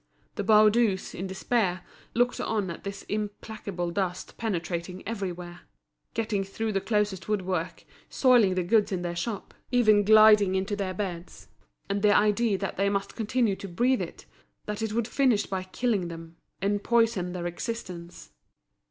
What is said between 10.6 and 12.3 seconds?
their beds; and the